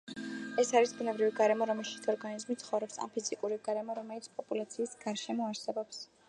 [0.61, 6.03] ეს არის ბუნებრივი გარემო რომელშიც ორგანიზმი ცხოვრობს, ან ფიზიკური გარემო, რომელიც პოპულაციის გარშემო არსებობს.